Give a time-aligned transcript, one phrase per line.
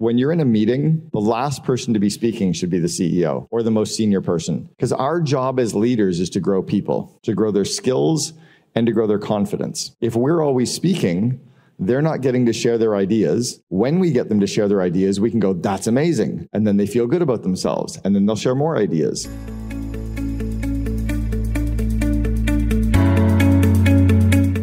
[0.00, 3.48] When you're in a meeting, the last person to be speaking should be the CEO
[3.50, 4.68] or the most senior person.
[4.76, 8.32] Because our job as leaders is to grow people, to grow their skills
[8.76, 9.96] and to grow their confidence.
[10.00, 11.40] If we're always speaking,
[11.80, 13.60] they're not getting to share their ideas.
[13.70, 16.48] When we get them to share their ideas, we can go, that's amazing.
[16.52, 17.98] And then they feel good about themselves.
[18.04, 19.26] And then they'll share more ideas.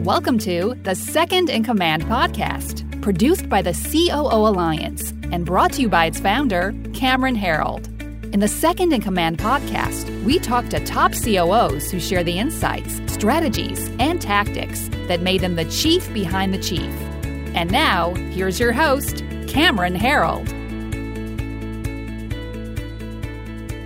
[0.05, 5.81] Welcome to the Second in Command podcast, produced by the COO Alliance and brought to
[5.81, 7.91] you by its founder, Cameron Herold.
[8.33, 13.01] In the Second in Command podcast, we talk to top COOs who share the insights,
[13.11, 16.89] strategies, and tactics that made them the chief behind the chief.
[17.53, 20.47] And now, here's your host, Cameron Herold.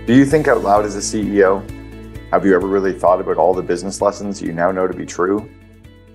[0.06, 1.68] Do you think out loud as a CEO?
[2.30, 5.04] Have you ever really thought about all the business lessons you now know to be
[5.04, 5.50] true?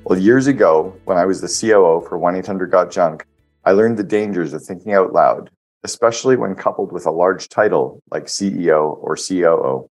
[0.06, 3.26] Well, years ago, when I was the COO for 1 800 Got Junk,
[3.66, 5.50] I learned the dangers of thinking out loud,
[5.84, 9.90] especially when coupled with a large title like CEO or COO.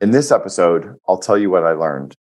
[0.00, 2.14] In this episode, I'll tell you what I learned.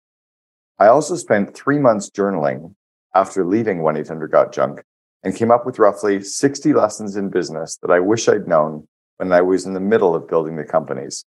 [0.79, 2.73] I also spent three months journaling
[3.13, 4.81] after leaving 1 800 Got Junk
[5.23, 9.31] and came up with roughly 60 lessons in business that I wish I'd known when
[9.31, 11.25] I was in the middle of building the companies.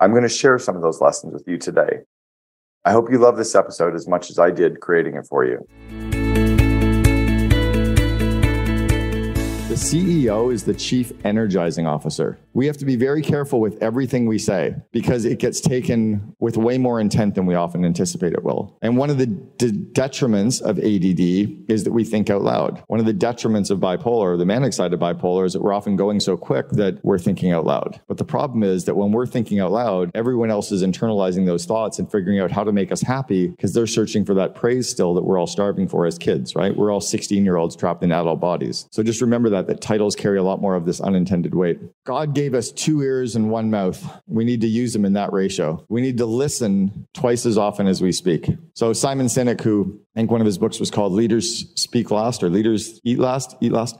[0.00, 2.00] I'm going to share some of those lessons with you today.
[2.86, 5.66] I hope you love this episode as much as I did creating it for you.
[9.74, 12.38] The CEO is the chief energizing officer.
[12.54, 16.56] We have to be very careful with everything we say because it gets taken with
[16.56, 18.78] way more intent than we often anticipate it will.
[18.80, 22.84] And one of the de- detriments of ADD is that we think out loud.
[22.86, 25.96] One of the detriments of bipolar, the manic side of bipolar, is that we're often
[25.96, 28.00] going so quick that we're thinking out loud.
[28.06, 31.64] But the problem is that when we're thinking out loud, everyone else is internalizing those
[31.64, 34.88] thoughts and figuring out how to make us happy because they're searching for that praise
[34.88, 36.76] still that we're all starving for as kids, right?
[36.76, 38.86] We're all 16 year olds trapped in adult bodies.
[38.92, 41.80] So just remember that that titles carry a lot more of this unintended weight.
[42.04, 44.04] God gave us two ears and one mouth.
[44.26, 45.86] We need to use them in that ratio.
[45.88, 48.50] We need to listen twice as often as we speak.
[48.74, 52.42] So Simon Sinek, who I think one of his books was called Leaders Speak Last
[52.42, 53.96] or Leaders Eat Last, Eat Last.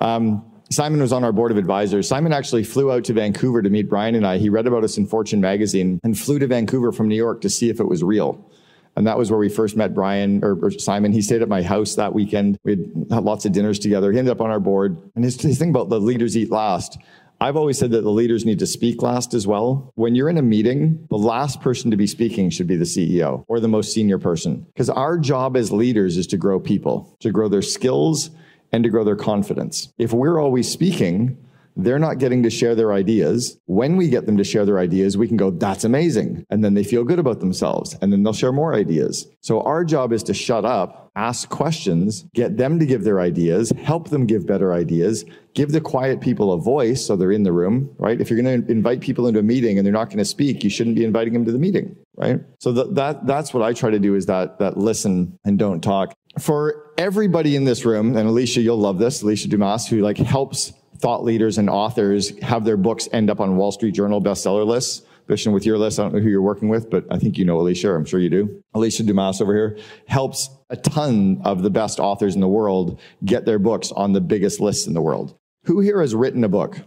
[0.00, 2.08] Um, Simon was on our board of advisors.
[2.08, 4.38] Simon actually flew out to Vancouver to meet Brian and I.
[4.38, 7.50] He read about us in Fortune magazine and flew to Vancouver from New York to
[7.50, 8.50] see if it was real.
[8.96, 11.12] And that was where we first met Brian or, or, Simon.
[11.12, 12.58] He stayed at my house that weekend.
[12.62, 14.12] We had, had lots of dinners together.
[14.12, 14.98] He ended up on our board.
[15.14, 16.98] And his, his thing about the leaders eat last,
[17.42, 19.90] I've always said that the leaders need to speak last as well.
[19.96, 23.44] When you're in a meeting, the last person to be speaking should be the CEO
[23.48, 24.64] or the most senior person.
[24.72, 28.30] Because our job as leaders is to grow people, to grow their skills
[28.70, 29.92] and to grow their confidence.
[29.98, 31.36] If we're always speaking,
[31.76, 33.58] they're not getting to share their ideas.
[33.66, 36.44] When we get them to share their ideas, we can go, that's amazing.
[36.50, 37.96] And then they feel good about themselves.
[38.00, 39.26] And then they'll share more ideas.
[39.40, 43.70] So our job is to shut up, ask questions, get them to give their ideas,
[43.82, 45.24] help them give better ideas,
[45.54, 48.20] give the quiet people a voice so they're in the room, right?
[48.20, 50.64] If you're going to invite people into a meeting and they're not going to speak,
[50.64, 52.40] you shouldn't be inviting them to the meeting, right?
[52.60, 55.82] So that, that that's what I try to do is that that listen and don't
[55.82, 56.14] talk.
[56.38, 60.72] For everybody in this room, and Alicia, you'll love this, Alicia Dunams, who like helps
[61.02, 65.02] thought leaders and authors have their books end up on Wall Street Journal bestseller lists.
[65.22, 67.44] Especially with your list, I don't know who you're working with, but I think you
[67.44, 67.94] know Alicia.
[67.94, 68.62] I'm sure you do.
[68.74, 73.44] Alicia Dunams over here helps a ton of the best authors in the world get
[73.44, 75.36] their books on the biggest lists in the world.
[75.66, 76.80] Who here has written a book?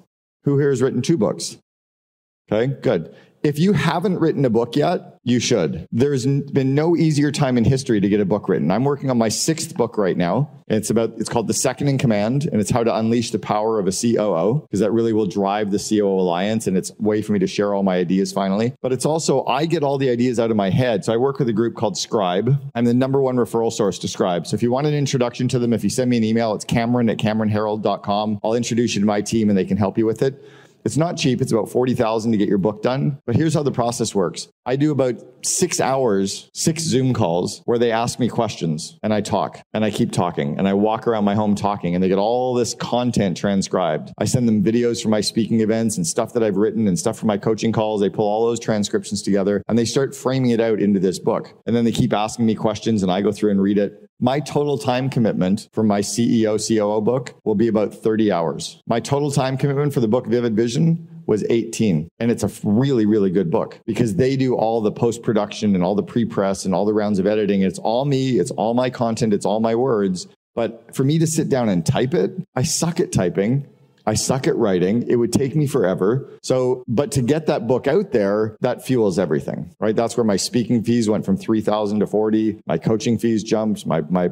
[0.43, 1.57] Who here has written two books?
[2.51, 3.15] Okay, good.
[3.45, 5.87] If you haven't written a book yet, you should.
[5.91, 8.71] There's been no easier time in history to get a book written.
[8.71, 10.49] I'm working on my sixth book right now.
[10.67, 13.77] It's about, it's called The Second in Command, and it's how to unleash the power
[13.77, 16.65] of a COO, because that really will drive the COO alliance.
[16.65, 18.73] And it's a way for me to share all my ideas finally.
[18.81, 21.05] But it's also, I get all the ideas out of my head.
[21.05, 22.59] So I work with a group called Scribe.
[22.73, 24.47] I'm the number one referral source to Scribe.
[24.47, 26.65] So if you want an introduction to them, if you send me an email, it's
[26.65, 28.39] cameron at cameronherold.com.
[28.43, 30.43] I'll introduce you to my team and they can help you with it.
[30.85, 31.41] It's not cheap.
[31.41, 33.19] It's about 40,000 to get your book done.
[33.25, 34.47] But here's how the process works.
[34.67, 39.21] I do about six hours, six Zoom calls where they ask me questions and I
[39.21, 42.19] talk and I keep talking and I walk around my home talking and they get
[42.19, 44.11] all this content transcribed.
[44.19, 47.17] I send them videos from my speaking events and stuff that I've written and stuff
[47.17, 48.01] from my coaching calls.
[48.01, 51.51] They pull all those transcriptions together and they start framing it out into this book.
[51.65, 54.04] And then they keep asking me questions and I go through and read it.
[54.21, 58.81] My total time commitment for my CEO COO book will be about 30 hours.
[58.87, 62.07] My total time commitment for the book Vivid Vision was 18.
[62.19, 65.83] And it's a really, really good book because they do all the post production and
[65.83, 67.61] all the pre press and all the rounds of editing.
[67.61, 70.27] It's all me, it's all my content, it's all my words.
[70.53, 73.67] But for me to sit down and type it, I suck at typing.
[74.05, 75.03] I suck at writing.
[75.07, 76.29] It would take me forever.
[76.43, 79.95] So, but to get that book out there, that fuels everything, right?
[79.95, 82.61] That's where my speaking fees went from 3,000 to 40.
[82.67, 83.85] My coaching fees jumped.
[83.85, 84.29] My, my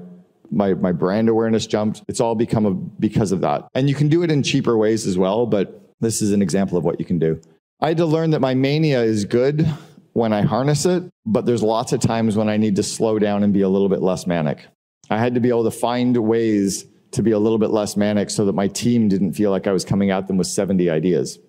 [0.52, 2.04] My, my brand awareness jumped.
[2.08, 3.68] It's all become a, because of that.
[3.74, 6.78] And you can do it in cheaper ways as well, but this is an example
[6.78, 7.42] of what you can do.
[7.81, 9.68] I had to learn that my mania is good
[10.12, 13.44] when I harness it, but there's lots of times when I need to slow down
[13.44, 14.68] and be a little bit less manic.
[15.10, 18.30] I had to be able to find ways to be a little bit less manic
[18.30, 21.39] so that my team didn't feel like I was coming at them with 70 ideas.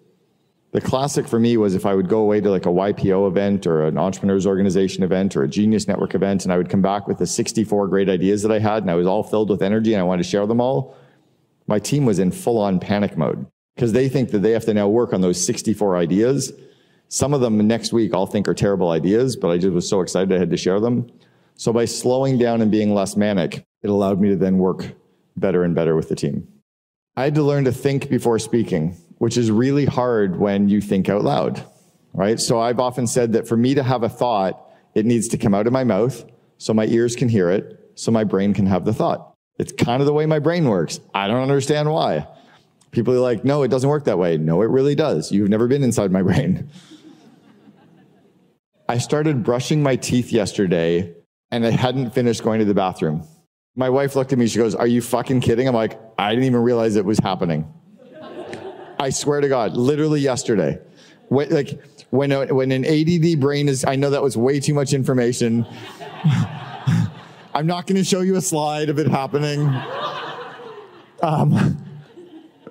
[0.73, 3.65] The classic for me was if I would go away to like a YPO event
[3.65, 7.07] or an entrepreneurs organization event or a genius network event and I would come back
[7.07, 9.95] with the 64 great ideas that I had and I was all filled with energy
[9.95, 10.97] and I wanted to share them all,
[11.69, 13.47] my team was in full on panic mode
[13.77, 16.53] because they think that they have to now work on those 64 ideas.
[17.09, 20.01] Some of them next week I'll think are terrible ideas, but I just was so
[20.01, 21.09] excited I had to share them.
[21.55, 24.93] So by slowing down and being less manic, it allowed me to then work
[25.37, 26.49] better and better with the team.
[27.17, 31.09] I had to learn to think before speaking which is really hard when you think
[31.09, 31.65] out loud,
[32.13, 32.41] right?
[32.41, 34.61] So I've often said that for me to have a thought,
[34.95, 36.25] it needs to come out of my mouth
[36.59, 39.35] so my ears can hear it, so my brain can have the thought.
[39.59, 41.01] It's kind of the way my brain works.
[41.15, 42.27] I don't understand why.
[42.91, 44.37] People are like, no, it doesn't work that way.
[44.37, 45.33] No, it really does.
[45.33, 46.69] You've never been inside my brain.
[48.89, 51.15] I started brushing my teeth yesterday
[51.51, 53.27] and I hadn't finished going to the bathroom.
[53.77, 55.67] My wife looked at me, she goes, Are you fucking kidding?
[55.67, 57.73] I'm like, I didn't even realize it was happening.
[58.99, 60.79] I swear to God, literally yesterday.
[61.29, 61.81] When, like
[62.11, 65.67] when a, when an ADD brain is, I know that was way too much information.
[67.55, 69.69] I'm not going to show you a slide of it happening.
[71.23, 71.79] Um,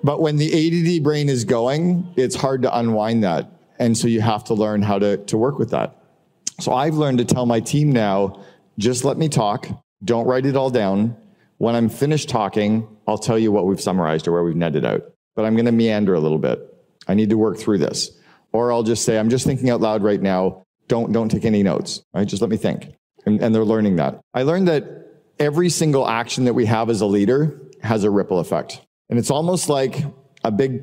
[0.02, 0.48] but when the
[0.96, 3.50] ADD brain is going, it's hard to unwind that.
[3.78, 5.96] And so you have to learn how to, to work with that.
[6.60, 8.44] So I've learned to tell my team now
[8.78, 9.68] just let me talk.
[10.04, 11.16] Don't write it all down.
[11.58, 15.14] When I'm finished talking, I'll tell you what we've summarized or where we've netted out
[15.34, 16.60] but I'm going to meander a little bit.
[17.08, 18.10] I need to work through this.
[18.52, 20.64] Or I'll just say, I'm just thinking out loud right now.
[20.86, 22.26] Don't, don't take any notes, right?
[22.26, 22.94] Just let me think.
[23.26, 24.20] And, and they're learning that.
[24.32, 24.84] I learned that
[25.38, 28.80] every single action that we have as a leader has a ripple effect.
[29.10, 30.04] And it's almost like
[30.44, 30.82] a big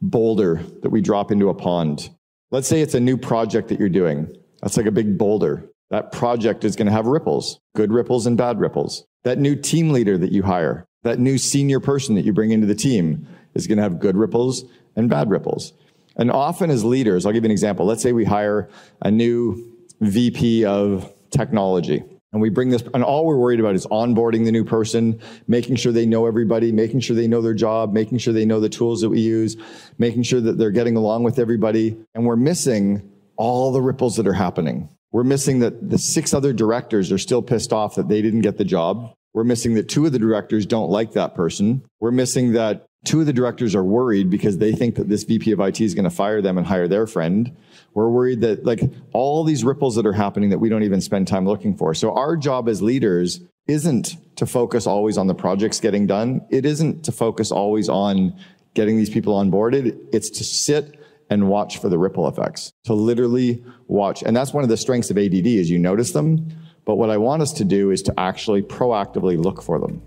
[0.00, 2.10] boulder that we drop into a pond.
[2.50, 4.34] Let's say it's a new project that you're doing.
[4.62, 5.69] That's like a big boulder.
[5.90, 9.04] That project is going to have ripples, good ripples and bad ripples.
[9.24, 12.66] That new team leader that you hire, that new senior person that you bring into
[12.66, 14.64] the team, is going to have good ripples
[14.96, 15.72] and bad ripples.
[16.16, 17.86] And often as leaders, I'll give you an example.
[17.86, 18.68] Let's say we hire
[19.02, 23.86] a new VP of technology and we bring this, and all we're worried about is
[23.88, 27.92] onboarding the new person, making sure they know everybody, making sure they know their job,
[27.92, 29.56] making sure they know the tools that we use,
[29.98, 31.96] making sure that they're getting along with everybody.
[32.14, 34.88] And we're missing all the ripples that are happening.
[35.12, 38.58] We're missing that the six other directors are still pissed off that they didn't get
[38.58, 39.12] the job.
[39.32, 41.82] We're missing that two of the directors don't like that person.
[42.00, 45.52] We're missing that Two of the directors are worried because they think that this VP
[45.52, 47.56] of IT is going to fire them and hire their friend.
[47.94, 48.82] We're worried that like
[49.14, 51.94] all these ripples that are happening that we don't even spend time looking for.
[51.94, 56.42] So our job as leaders isn't to focus always on the projects getting done.
[56.50, 58.38] It isn't to focus always on
[58.74, 59.98] getting these people onboarded.
[60.12, 60.99] It's to sit
[61.30, 62.72] and watch for the ripple effects.
[62.84, 64.22] To literally watch.
[64.22, 66.48] And that's one of the strengths of ADD is you notice them.
[66.84, 70.02] But what I want us to do is to actually proactively look for them.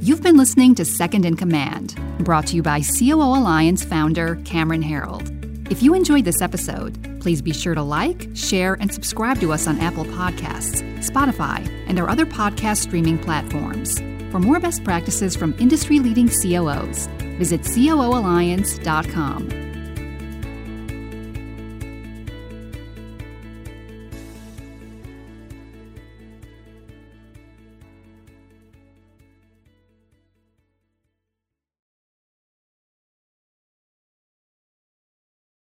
[0.00, 4.82] You've been listening to Second in Command, brought to you by COO Alliance founder Cameron
[4.82, 5.36] Herold.
[5.70, 9.66] If you enjoyed this episode, please be sure to like, share, and subscribe to us
[9.66, 14.00] on Apple Podcasts, Spotify, and our other podcast streaming platforms.
[14.32, 17.08] For more best practices from industry leading COOs,
[17.40, 19.69] visit COOalliance.com.